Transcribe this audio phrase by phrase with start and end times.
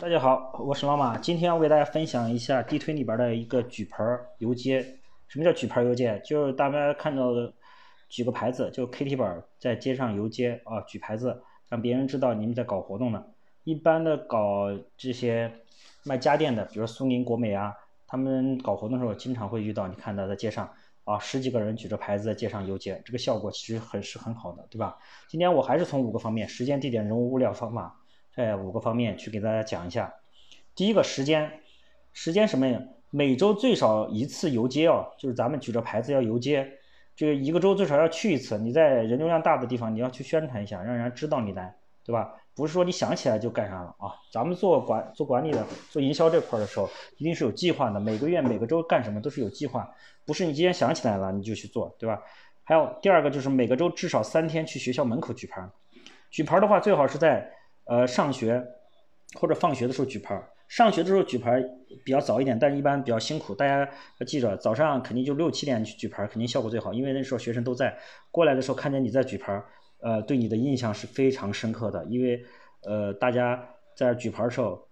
[0.00, 1.18] 大家好，我是老马。
[1.18, 4.02] 今天我给大家分享一下地推里边的一个举牌
[4.38, 4.82] 游街。
[5.28, 6.18] 什么叫举牌游街？
[6.24, 7.52] 就是大家看到的
[8.08, 13.22] 举个牌子，就 KT 板在街上游街啊，举牌子让别人知道你们在搞活动呢。
[13.64, 15.52] 一般的搞这些
[16.04, 17.74] 卖家电的，比如苏宁、国美啊，
[18.06, 20.66] 他们搞活动的时候经常会遇到，你看到在街上
[21.04, 24.96] 啊，十几个人举着牌子在街上游街，这个效果其实很是很好的，对吧？
[25.28, 27.99] 今天我还是从五个方面：时间、地点、人物、物料、方法。
[28.34, 30.14] 这五个方面去给大家讲一下。
[30.74, 31.60] 第一个时间，
[32.12, 32.80] 时间什么呀？
[33.10, 36.78] 每周最少一次游街啊，就是咱们举着牌子要游街，
[37.16, 38.56] 这个一个周最少要去一次。
[38.56, 42.34] 你在人流量大的地方，你要去宣传一下，让人家知道你来，对吧？
[42.54, 44.14] 不是说你想起来就干啥了啊。
[44.32, 47.98] 咱们做管做管理的，做营销这块的时候，一定是有计划的。
[47.98, 49.92] 每个月每个周干什么都是有计划，
[50.24, 52.22] 不是你今天想起来了你就去做，对吧？
[52.62, 55.68] 还有第二个就是每个周至少三天去学校门口举牌，
[56.30, 57.50] 举牌的话最好是在。
[57.90, 58.64] 呃，上学
[59.34, 61.60] 或者放学的时候举牌，上学的时候举牌
[62.04, 63.52] 比较早一点，但是一般比较辛苦。
[63.52, 63.80] 大家
[64.18, 67.98] 要记着，早上肯定就六七点去举牌，肯定效果最好，因为那时候学生都在。
[68.30, 69.60] 过来的时候看见你在举牌，
[70.02, 72.04] 呃，对你的印象是非常深刻的。
[72.04, 72.40] 因为
[72.84, 73.60] 呃，大家
[73.96, 74.86] 在举牌的时候，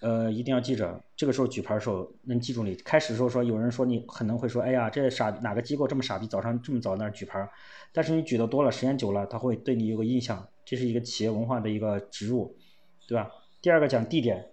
[0.00, 2.74] 呃，一定要记着，这个时候举牌的时候能记住你。
[2.76, 7.46] 开始的时候说有人说你可能会说，哎呀，这傻哪个机构这么傻逼，早上这么早那举牌？
[7.92, 10.48] 但是你举的多了，时间久了，他会对你有个印象。
[10.70, 12.54] 这是一个企业文化的一个植入，
[13.08, 13.28] 对吧？
[13.60, 14.52] 第二个讲地点，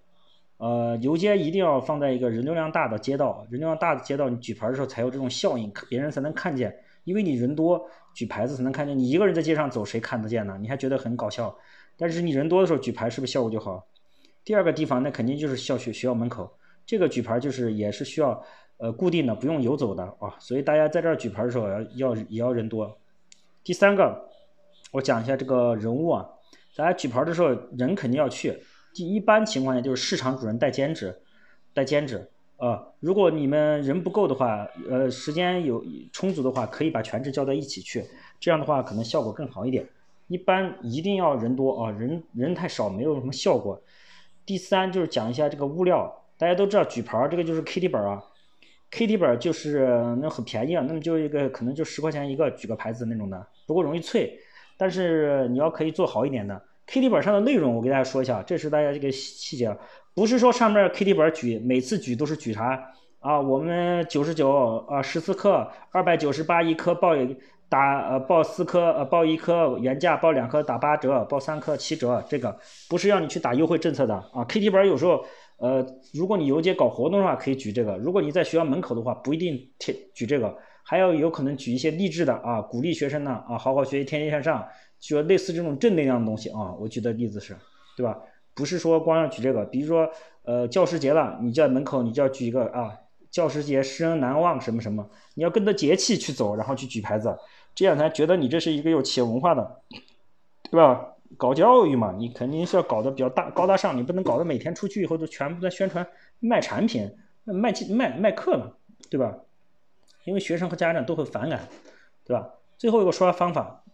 [0.56, 8.98] 呃，游街一定要放在一个人流量大的街道，人流量大的街道，你举牌的时候才有这种效应，别人才能看见，因为你人多，举牌子才能看见。
[8.98, 10.58] 你一个人在街上走，谁看得见呢？
[10.60, 11.56] 你还觉得很搞笑，
[11.96, 13.86] 但是你人多的时候举牌，是不是效果就好？
[14.44, 16.52] 第二个地方，那肯定就是校学学校门口，
[16.84, 18.42] 这个举牌就是也是需要
[18.78, 22.98] 呃固定的，不用游走的啊，所以大家在这儿举牌的时候要要也要人多。
[23.62, 24.27] 第三个。
[24.92, 26.28] 我讲一下这个人物啊，
[26.76, 28.58] 大家举牌的时候人肯定要去。
[28.94, 31.14] 一般情况下就是市场主任带兼职，
[31.72, 32.84] 带兼职啊。
[32.98, 38.04] 如果你们人不够的话，呃，时间有充足的话，可以把全职叫到一起去，
[38.40, 39.86] 这样的话可能效果更好一点。
[40.26, 43.80] 一般一定要人多啊，人人太少没有什么效果。
[44.44, 48.20] 第三就是讲一下这个物料，大家都知道举牌这个就是 KT 本啊
[48.90, 49.86] ，KT 本就是
[50.20, 54.36] 那很便宜啊，那么就一个可能就十块钱一个举个牌子那种的，不过容易脆。
[54.78, 59.76] 但是你要可以做好一点的，KT 板上的内容我给大家说一下，这是大家这个细节，
[60.14, 63.40] 不是说上面 KT 板举每次举都是举啥啊？
[63.40, 67.14] 我们九十九啊十四克，二百九十八一颗报
[67.68, 72.58] 打呃报四颗呃报一颗原价报两颗打八折，报三颗七折，这个
[72.88, 74.44] 不是要你去打优惠政策的啊。
[74.44, 75.24] KT 本有时候
[75.58, 75.84] 呃
[76.14, 80.56] 如果你游街搞活动的话可以举这个，如果你在学校门口的话不一定贴举这个。
[80.90, 84.66] 还要有可能举一些励志的啊，鼓励学生呢啊，好好学习，天天向上，
[84.98, 86.72] 就类似这种正能量的东西啊。
[86.80, 87.54] 我举的例子是，
[87.94, 88.16] 对吧？
[88.54, 90.08] 不是说光要举这个，比如说
[90.44, 92.96] 呃教师节了，你在门口你就要举一个啊，
[93.30, 97.36] 教师节师恩难忘什么什么，你要跟着节气去走，然后去举牌子，
[97.78, 99.82] 这样才觉得你这是一个有企业文化的，
[100.68, 101.14] 对吧？
[101.36, 106.04] 搞教育嘛，你肯定是要搞得比较大高大上，你不能搞得每天出去以后都全部在宣传
[106.40, 107.08] 卖产品，
[107.44, 108.72] 卖卖卖课嘛，
[109.08, 109.32] 对吧？
[110.24, 111.68] 因为学生和家长都会反感，
[112.24, 112.50] 对吧？
[112.76, 113.84] 最后一个说话方法，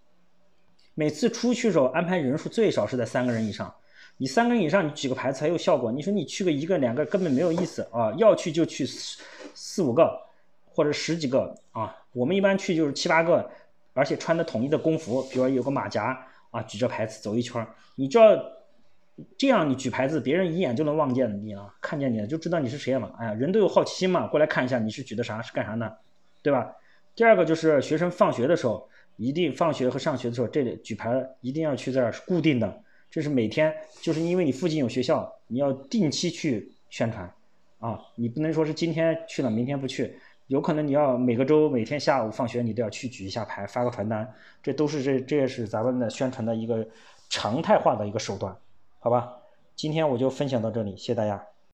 [0.95, 3.75] 每次出去的时候安排人数最少是在三个人以上。
[4.17, 5.93] 你三个人以上，你举个牌子才有效果。
[5.93, 8.15] 你说你去个一个两个根本没有意思啊！
[8.17, 9.23] 要去就去四
[9.53, 10.19] 四五个
[10.71, 11.95] 或者十几个啊。
[12.13, 13.51] 我们一般去就是七八个，
[13.95, 16.19] 而且穿的统一的工服，比如有个马甲
[16.51, 17.67] 啊，举着牌子走一圈。
[17.95, 18.39] 你就要
[19.39, 23.11] 这样你举牌子，别人一眼就能望见你了，看见你就知道你是谁了。
[23.19, 25.99] 哎呀，人都有好奇心嘛，过来看一下你是举的啥，是干啥的。
[26.43, 26.77] 对吧？
[27.15, 33.73] 第二个就是学生放学的时候，一定放学和上学的时候，这里举牌一定要去这儿是固定的，这是每天，
[34.03, 37.33] 就是因为你附近有学校，你要定期去宣传
[37.79, 40.19] 啊，你不能说是今天去了，明天不去，
[40.49, 44.31] 有可能你要每个周每天下午放学你都要去举一下牌，发个传单，
[44.63, 46.87] 这都是这这也是咱们的宣传的一个
[47.31, 48.55] 常态化的一个手段，
[49.01, 49.33] 好吧？
[49.75, 51.54] 今天我就分享到这里，谢谢大家。